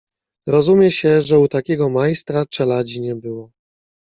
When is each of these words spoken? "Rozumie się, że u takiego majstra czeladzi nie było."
"Rozumie 0.47 0.91
się, 0.91 1.21
że 1.21 1.39
u 1.39 1.47
takiego 1.47 1.89
majstra 1.89 2.45
czeladzi 2.45 3.01
nie 3.01 3.15
było." 3.15 3.51